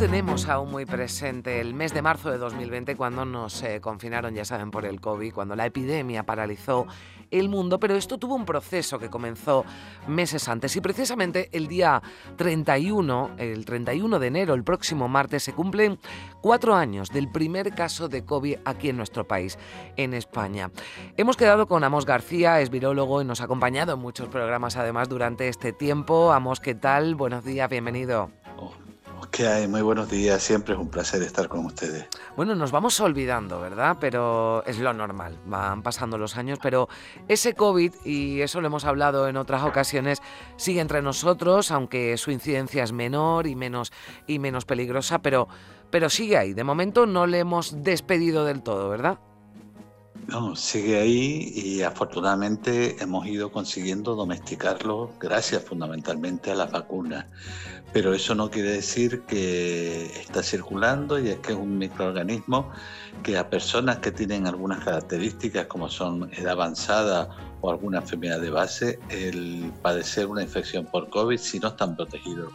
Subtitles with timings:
[0.00, 4.46] Tenemos aún muy presente el mes de marzo de 2020 cuando nos eh, confinaron, ya
[4.46, 6.86] saben, por el COVID, cuando la epidemia paralizó
[7.30, 9.66] el mundo, pero esto tuvo un proceso que comenzó
[10.08, 12.00] meses antes y precisamente el día
[12.36, 15.98] 31, el 31 de enero, el próximo martes, se cumplen
[16.40, 19.58] cuatro años del primer caso de COVID aquí en nuestro país,
[19.98, 20.70] en España.
[21.18, 25.10] Hemos quedado con Amos García, es virólogo y nos ha acompañado en muchos programas además
[25.10, 26.32] durante este tiempo.
[26.32, 27.16] Amos, ¿qué tal?
[27.16, 28.30] Buenos días, bienvenido.
[29.70, 32.06] Muy buenos días, siempre es un placer estar con ustedes.
[32.36, 33.96] Bueno, nos vamos olvidando, ¿verdad?
[33.98, 36.90] Pero es lo normal, van pasando los años, pero
[37.26, 40.20] ese COVID, y eso lo hemos hablado en otras ocasiones,
[40.56, 43.92] sigue entre nosotros, aunque su incidencia es menor y menos,
[44.26, 45.48] y menos peligrosa, pero,
[45.90, 46.52] pero sigue ahí.
[46.52, 49.20] De momento no le hemos despedido del todo, ¿verdad?
[50.26, 57.26] No, sigue ahí y afortunadamente hemos ido consiguiendo domesticarlo gracias fundamentalmente a las vacunas.
[57.92, 62.70] Pero eso no quiere decir que está circulando y es que es un microorganismo
[63.24, 67.28] que a personas que tienen algunas características como son edad avanzada
[67.60, 72.52] o alguna enfermedad de base, el padecer una infección por COVID si no están protegidos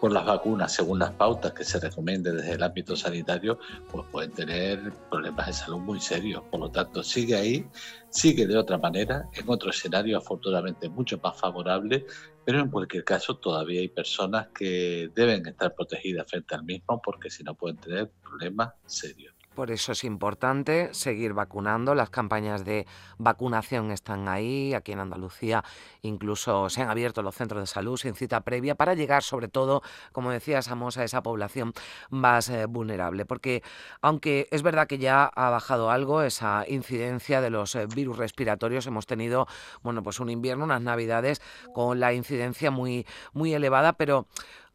[0.00, 3.58] por las vacunas, según las pautas que se recomienden desde el ámbito sanitario,
[3.90, 6.42] pues pueden tener problemas de salud muy serios.
[6.50, 7.66] Por lo tanto, sigue ahí,
[8.10, 12.06] sigue de otra manera, en otro escenario afortunadamente mucho más favorable,
[12.44, 17.30] pero en cualquier caso todavía hay personas que deben estar protegidas frente al mismo porque
[17.30, 19.37] si no pueden tener problemas serios.
[19.58, 21.96] Por eso es importante seguir vacunando.
[21.96, 22.86] Las campañas de
[23.18, 24.72] vacunación están ahí.
[24.72, 25.64] Aquí en Andalucía
[26.02, 29.82] incluso se han abierto los centros de salud sin cita previa para llegar sobre todo,
[30.12, 31.72] como decías, a esa población
[32.08, 33.26] más eh, vulnerable.
[33.26, 33.64] Porque
[34.00, 38.86] aunque es verdad que ya ha bajado algo esa incidencia de los eh, virus respiratorios,
[38.86, 39.48] hemos tenido
[39.82, 41.42] bueno, pues un invierno, unas navidades
[41.74, 44.28] con la incidencia muy, muy elevada, pero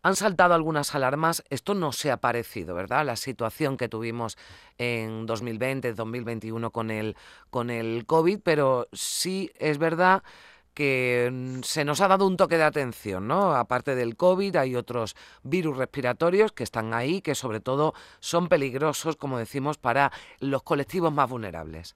[0.03, 1.43] han saltado algunas alarmas.
[1.49, 3.05] Esto no se ha parecido, ¿verdad?
[3.05, 4.37] La situación que tuvimos
[4.77, 7.15] en 2020, 2021 con el,
[7.49, 10.21] con el COVID, pero sí es verdad
[10.73, 13.55] que mm, se nos ha dado un toque de atención, ¿no?
[13.55, 19.15] Aparte del COVID, hay otros virus respiratorios que están ahí, que sobre todo son peligrosos,
[19.15, 21.95] como decimos, para los colectivos más vulnerables.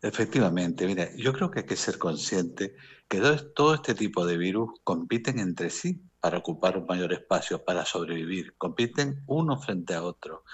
[0.00, 2.76] Efectivamente, mira, yo creo que hay que ser consciente
[3.08, 3.20] que
[3.54, 8.54] todo este tipo de virus compiten entre sí para ocupar un mayor espacio, para sobrevivir.
[8.56, 10.44] Compiten uno frente a otro.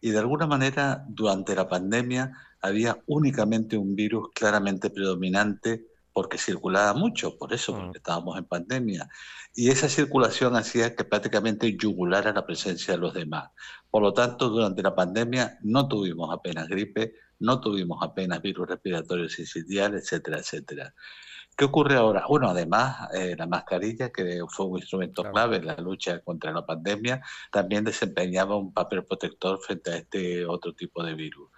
[0.00, 6.94] Y de alguna manera, durante la pandemia, había únicamente un virus claramente predominante porque circulaba
[6.94, 8.02] mucho, por eso, porque mm.
[8.02, 9.08] estábamos en pandemia.
[9.52, 13.50] Y esa circulación hacía que prácticamente yugulara la presencia de los demás.
[13.90, 19.32] Por lo tanto, durante la pandemia no tuvimos apenas gripe, no tuvimos apenas virus respiratorios
[19.32, 20.94] sincitiales, etcétera, etcétera.
[21.56, 22.26] ¿Qué ocurre ahora?
[22.28, 26.66] Bueno, además, eh, la mascarilla, que fue un instrumento clave en la lucha contra la
[26.66, 31.48] pandemia, también desempeñaba un papel protector frente a este otro tipo de virus.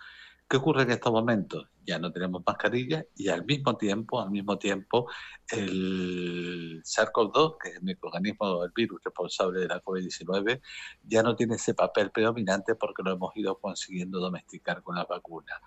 [0.49, 1.67] ¿Qué ocurre en estos momentos?
[1.85, 5.11] Ya no tenemos mascarilla y al mismo tiempo, al mismo tiempo,
[5.49, 10.61] el SARS-CoV-2, que es el microorganismo del virus responsable de la COVID-19,
[11.03, 15.61] ya no tiene ese papel predominante porque lo hemos ido consiguiendo domesticar con la vacuna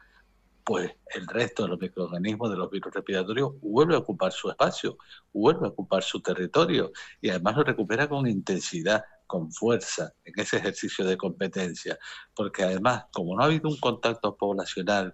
[0.71, 4.97] pues el resto de los microorganismos de los virus respiratorios vuelve a ocupar su espacio,
[5.33, 10.59] vuelve a ocupar su territorio y además lo recupera con intensidad, con fuerza en ese
[10.59, 11.99] ejercicio de competencia,
[12.33, 15.11] porque además, como no ha habido un contacto poblacional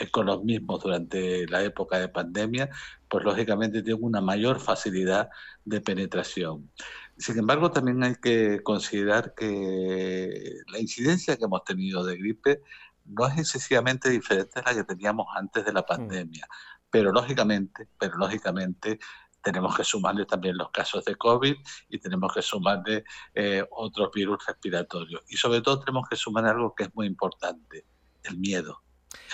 [0.00, 2.70] eh, con los mismos durante la época de pandemia,
[3.06, 5.28] pues lógicamente tiene una mayor facilidad
[5.66, 6.70] de penetración.
[7.18, 12.62] Sin embargo, también hay que considerar que la incidencia que hemos tenido de gripe
[13.08, 15.86] no es excesivamente diferente a la que teníamos antes de la mm.
[15.86, 16.48] pandemia,
[16.90, 18.98] pero lógicamente, pero lógicamente
[19.46, 21.54] tenemos que sumarle también los casos de COVID
[21.88, 25.22] y tenemos que sumarle eh, otros virus respiratorios.
[25.28, 27.86] Y sobre todo tenemos que sumar algo que es muy importante,
[28.24, 28.82] el miedo.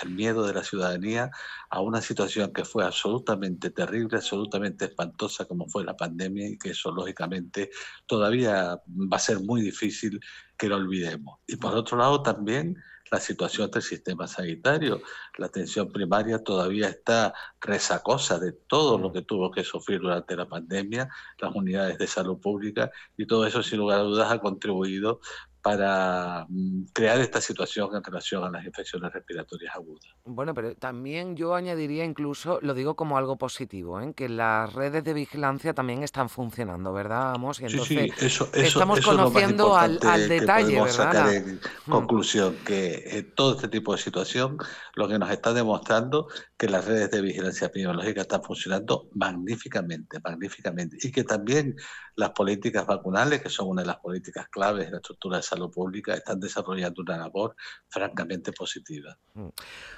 [0.03, 1.31] El miedo de la ciudadanía
[1.69, 6.69] a una situación que fue absolutamente terrible, absolutamente espantosa como fue la pandemia y que
[6.69, 7.71] eso lógicamente
[8.05, 10.19] todavía va a ser muy difícil
[10.57, 11.39] que lo olvidemos.
[11.47, 12.77] Y por otro lado también
[13.13, 14.99] la situación del sistema sanitario.
[15.37, 17.31] La atención primaria todavía está
[17.61, 21.07] resacosa de todo lo que tuvo que sufrir durante la pandemia,
[21.39, 25.19] las unidades de salud pública, y todo eso sin lugar a dudas ha contribuido
[25.63, 30.03] para mm, crear esta situación en relación a las infecciones respiratorias agudas.
[30.25, 34.13] Bueno, pero también yo añadiría incluso, lo digo como algo positivo, ¿eh?
[34.13, 37.61] que las redes de vigilancia también están funcionando, ¿verdad, Amos?
[37.61, 40.89] Y entonces sí, sí, eso, estamos conociendo al, detalle, ¿verdad?
[40.89, 41.89] Sacar en mm.
[41.89, 44.57] conclusión que eh, todo este tipo de situación
[44.95, 46.27] lo que nos está demostrando
[46.57, 51.75] que las redes de vigilancia epidemiológica están funcionando magníficamente, magníficamente, y que también
[52.15, 55.52] las políticas vacunales, que son una de las políticas claves de la estructura de salud
[55.71, 57.55] pública, están desarrollando una labor
[57.87, 59.17] francamente positiva.
[59.33, 59.49] Mm.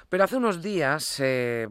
[0.08, 1.68] Pero hace unos días eh,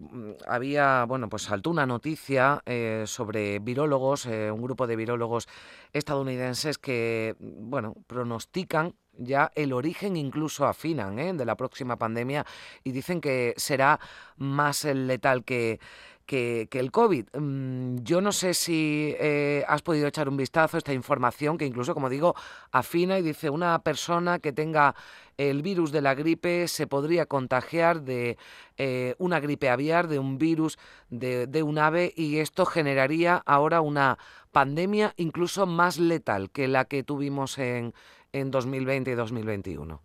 [0.47, 5.47] había, bueno, pues saltó una noticia eh, sobre virólogos, eh, un grupo de virólogos
[5.93, 12.45] estadounidenses que, bueno, pronostican ya el origen incluso afinan de la próxima pandemia
[12.83, 13.97] y dicen que será
[14.35, 15.79] más letal que,
[16.25, 17.27] que, el COVID.
[17.37, 21.65] Mm, yo no sé si eh, has podido echar un vistazo a esta información que
[21.65, 22.35] incluso, como digo,
[22.71, 24.95] afina y dice una persona que tenga
[25.37, 28.37] el virus de la gripe se podría contagiar de
[28.77, 30.77] eh, una gripe aviar, de un virus
[31.09, 34.17] de, de un ave y esto generaría ahora una
[34.51, 37.93] pandemia incluso más letal que la que tuvimos en,
[38.31, 40.01] en 2020 y 2021.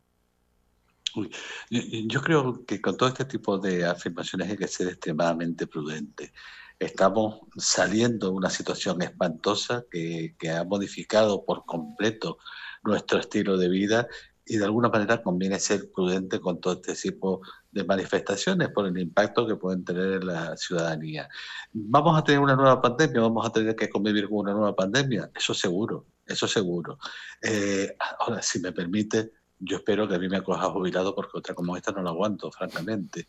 [1.71, 6.33] Yo creo que con todo este tipo de afirmaciones hay que ser extremadamente prudente.
[6.79, 12.39] Estamos saliendo de una situación espantosa que, ha modificado por completo
[12.83, 14.09] nuestro estilo de vida
[14.47, 18.99] y de alguna manera conviene ser prudente con todo este tipo de manifestaciones por el
[18.99, 21.29] impacto que pueden tener en la ciudadanía.
[21.73, 23.21] ¿Vamos a tener una nueva pandemia?
[23.21, 25.31] ¿Vamos a tener que convivir con una nueva pandemia?
[25.35, 26.99] Eso seguro, eso seguro.
[27.43, 31.55] Eh, ahora, si me permite, yo espero que a mí me coja jubilado porque otra
[31.55, 33.29] como esta no la aguanto, francamente.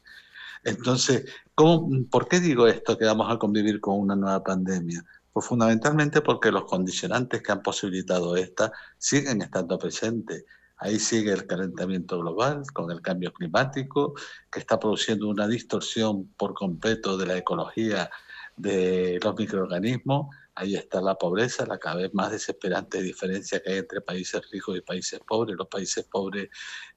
[0.63, 5.03] Entonces, ¿cómo, ¿por qué digo esto que vamos a convivir con una nueva pandemia?
[5.31, 10.45] Pues fundamentalmente porque los condicionantes que han posibilitado esta siguen estando presentes.
[10.77, 14.13] Ahí sigue el calentamiento global con el cambio climático,
[14.51, 18.09] que está produciendo una distorsión por completo de la ecología
[18.55, 20.27] de los microorganismos
[20.61, 24.77] Ahí está la pobreza, la cada vez más desesperante diferencia que hay entre países ricos
[24.77, 25.57] y países pobres.
[25.57, 26.49] Los países pobres,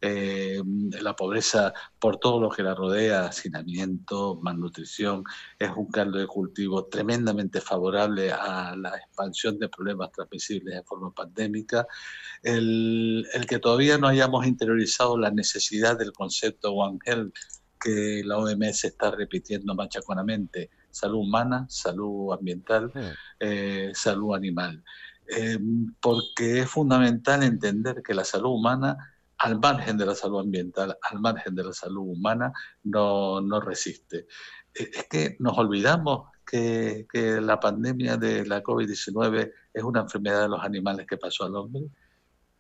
[0.03, 0.61] eh,
[1.01, 5.25] la pobreza por todo lo que la rodea, hacinamiento, malnutrición,
[5.59, 11.11] es un caldo de cultivo tremendamente favorable a la expansión de problemas transmisibles en forma
[11.15, 11.87] pandémica.
[12.43, 17.35] El, el que todavía no hayamos interiorizado la necesidad del concepto One Health
[17.81, 22.93] que la OMS está repitiendo machaconamente salud humana, salud ambiental,
[23.41, 24.83] eh, salud animal.
[25.27, 25.59] Eh,
[26.01, 28.97] porque es fundamental entender que la salud humana,
[29.39, 32.53] al margen de la salud ambiental, al margen de la salud humana,
[32.85, 34.27] no, no resiste.
[34.75, 40.43] Eh, es que nos olvidamos que, que la pandemia de la COVID-19 es una enfermedad
[40.43, 41.83] de los animales que pasó al hombre.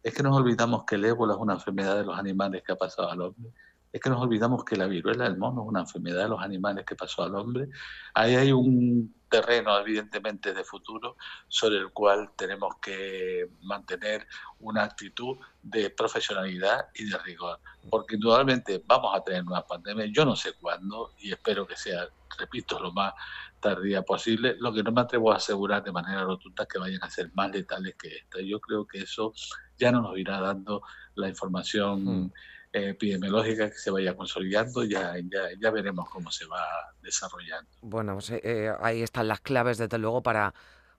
[0.02, 2.76] Es que nos olvidamos que el ébola es una enfermedad de los animales que ha
[2.76, 3.52] pasado al hombre
[3.94, 6.84] es que nos olvidamos que la viruela del mono es una enfermedad de los animales
[6.84, 7.68] que pasó al hombre.
[8.12, 14.26] Ahí hay un terreno evidentemente de futuro sobre el cual tenemos que mantener
[14.58, 20.24] una actitud de profesionalidad y de rigor, porque indudablemente vamos a tener una pandemia, yo
[20.24, 23.14] no sé cuándo y espero que sea, repito, lo más
[23.60, 27.10] tardía posible, lo que no me atrevo a asegurar de manera rotunda que vayan a
[27.10, 28.40] ser más letales que esta.
[28.40, 29.32] Yo creo que eso
[29.78, 30.82] ya no nos irá dando
[31.14, 32.04] la información.
[32.04, 32.32] Hmm
[32.74, 36.62] epidemiológica que se vaya consolidando, ya, ya, ya veremos cómo se va
[37.02, 37.70] desarrollando.
[37.82, 40.54] Bueno, pues, eh, ahí están las claves, desde luego, para,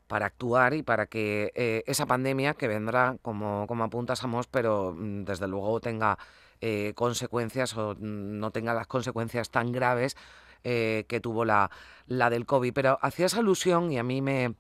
[0.08, 5.26] para actuar y para que eh, esa pandemia que vendrá, como, como apuntasamos, pero mm,
[5.26, 6.18] desde luego tenga
[6.62, 10.16] eh, consecuencias o mm, no tenga las consecuencias tan graves
[10.64, 11.70] que tuvo la,
[12.08, 12.74] la del COVID.
[12.74, 14.56] Pero hacías alusión y a mí me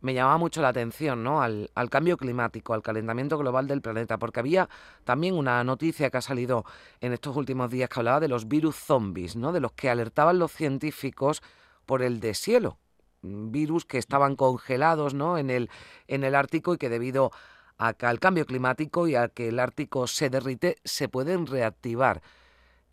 [0.00, 1.42] me llamaba mucho la atención ¿no?
[1.42, 4.68] al, cambio climático, al calentamiento global del planeta, porque había
[5.04, 6.64] también una noticia que ha salido
[7.00, 9.52] en estos últimos días que hablaba de los virus zombies, ¿no?
[9.52, 11.42] de los que alertaban los científicos
[11.86, 12.78] por el deshielo,
[13.22, 15.38] virus que estaban congelados ¿no?
[15.38, 15.70] en, el,
[16.08, 17.30] en el Ártico y que debido
[17.78, 22.22] a que al cambio climático y a que el Ártico se derrite, se pueden reactivar.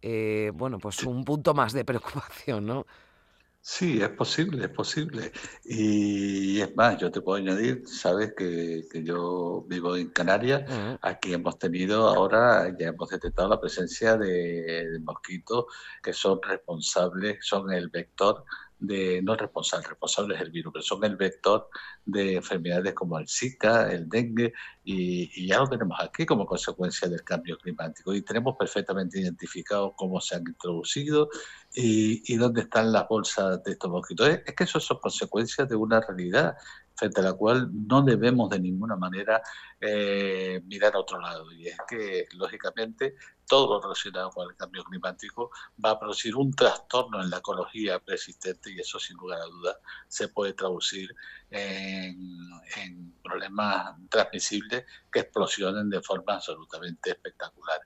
[0.02, 2.86] Eh, bueno, pues un punto más de preocupación, ¿no?
[3.70, 5.32] Sí, es posible, es posible.
[5.66, 10.64] Y es más, yo te puedo añadir, sabes que, que yo vivo en Canarias,
[11.02, 15.66] aquí hemos tenido ahora, ya hemos detectado la presencia de, de mosquitos
[16.02, 18.46] que son responsables, son el vector
[18.80, 21.70] de, no responsables, responsables del virus, pero son el vector
[22.06, 24.54] de enfermedades como el Zika, el dengue,
[24.84, 28.14] y, ya lo tenemos aquí como consecuencia del cambio climático.
[28.14, 31.30] Y tenemos perfectamente identificado cómo se han introducido
[31.74, 34.30] y, y dónde están las bolsas de estos mosquitos.
[34.30, 36.56] Es, que eso son consecuencias de una realidad
[36.96, 39.42] frente a la cual no debemos de ninguna manera
[39.80, 41.52] eh, mirar a otro lado.
[41.52, 43.16] Y es que, lógicamente,
[43.48, 45.52] todo lo relacionado con el cambio climático
[45.84, 49.78] va a producir un trastorno en la ecología persistente y eso, sin lugar a dudas,
[50.08, 51.16] se puede traducir
[51.50, 57.80] en, problemas transmisibles que explosionen de forma absolutamente espectacular.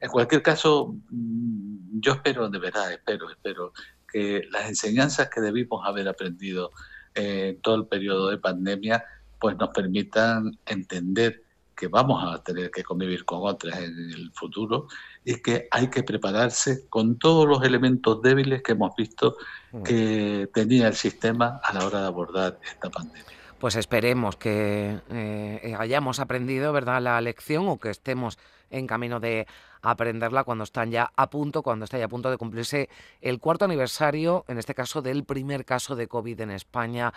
[0.00, 3.72] En cualquier caso, mm, yo espero, de verdad, espero, espero
[4.10, 6.70] que las enseñanzas que debimos haber aprendido
[7.14, 9.04] en todo el periodo de pandemia,
[9.40, 11.43] pues nos permitan entender
[11.74, 14.86] que vamos a tener que convivir con otras en el futuro
[15.24, 19.36] y que hay que prepararse con todos los elementos débiles que hemos visto
[19.72, 19.82] mm.
[19.82, 23.24] que tenía el sistema a la hora de abordar esta pandemia.
[23.58, 28.38] Pues esperemos que eh, hayamos aprendido, ¿verdad?, la lección o que estemos
[28.70, 29.46] en camino de
[29.82, 32.88] aprenderla cuando están ya a punto, cuando está ya a punto de cumplirse
[33.20, 37.12] el cuarto aniversario, en este caso del primer caso de COVID en España.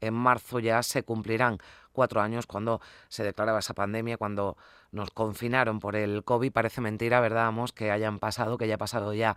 [0.00, 1.58] En marzo ya se cumplirán
[1.92, 4.56] cuatro años cuando se declaraba esa pandemia, cuando
[4.92, 6.52] nos confinaron por el COVID.
[6.52, 7.72] Parece mentira, ¿verdad, Amos?
[7.72, 9.36] Que hayan pasado, que haya pasado ya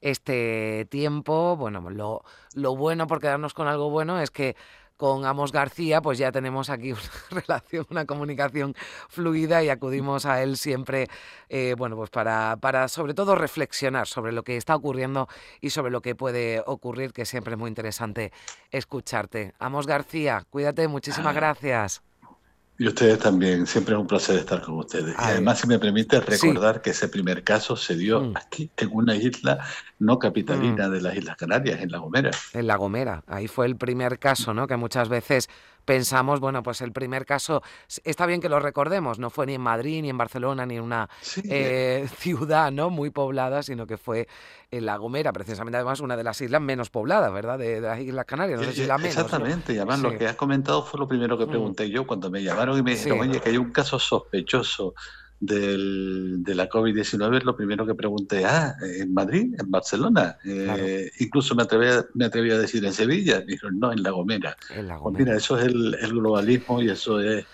[0.00, 1.56] este tiempo.
[1.56, 2.24] Bueno, lo,
[2.54, 4.56] lo bueno por quedarnos con algo bueno es que
[5.00, 6.92] con Amos García, pues ya tenemos aquí
[7.32, 8.74] una relación, una comunicación
[9.08, 11.08] fluida y acudimos a él siempre,
[11.48, 15.26] eh, bueno, pues para, para sobre todo reflexionar sobre lo que está ocurriendo
[15.62, 18.30] y sobre lo que puede ocurrir, que siempre es muy interesante
[18.70, 19.54] escucharte.
[19.58, 22.09] Amos García, cuídate, muchísimas gracias.
[22.80, 25.10] Y ustedes también, siempre es un placer estar con ustedes.
[25.10, 28.36] y además, si me permite recordar que ese primer caso se dio mm.
[28.38, 29.58] aquí, en una isla
[29.98, 30.92] no capitalina mm.
[30.92, 32.30] de las Islas Canarias, en La Gomera.
[32.54, 34.66] En La Gomera, ahí fue el primer caso, ¿no?
[34.66, 35.50] Que muchas veces
[35.84, 37.62] pensamos, bueno, pues el primer caso,
[38.04, 40.82] está bien que lo recordemos, no fue ni en Madrid, ni en Barcelona, ni en
[40.82, 41.08] una
[41.44, 42.90] eh, ciudad ¿no?
[42.90, 44.28] muy poblada, sino que fue
[44.70, 47.58] en La Gomera, precisamente además una de las islas menos pobladas, ¿verdad?
[47.58, 49.16] De, las Islas Canarias, no sé si la menos.
[49.16, 51.50] Exactamente, y además lo que has comentado fue lo primero que mm.
[51.50, 54.94] pregunté yo cuando me llamaron y me dijeron, oye, que hay un caso sospechoso
[55.40, 61.54] del, de la COVID-19, lo primero que pregunté, ah, en Madrid, en Barcelona, eh, incluso
[61.54, 64.56] me atreví, a, me atreví a decir en Sevilla, dijeron, no, en La Gomera.
[64.68, 67.46] Pues mira, eso es el, globalismo y eso es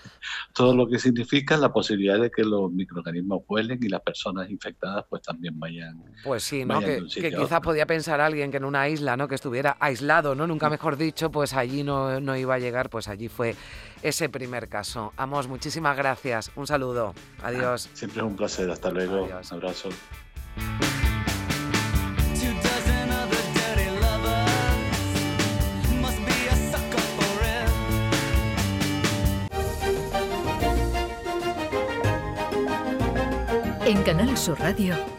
[0.53, 5.05] todo lo que significa la posibilidad de que los microorganismos vuelen y las personas infectadas
[5.09, 6.03] pues también vayan.
[6.23, 6.81] Pues sí, ¿no?
[6.81, 9.27] Que, que quizás podía pensar alguien que en una isla, ¿no?
[9.29, 10.45] Que estuviera aislado, ¿no?
[10.45, 13.55] Nunca mejor dicho, pues allí no, no iba a llegar, pues allí fue
[14.01, 15.13] ese primer caso.
[15.17, 16.51] Amos, muchísimas gracias.
[16.55, 17.13] Un saludo.
[17.43, 17.89] Adiós.
[17.93, 18.69] Siempre es un placer.
[18.69, 19.25] Hasta luego.
[19.25, 19.89] Un abrazo.
[33.85, 35.17] En Canal Sur Radio.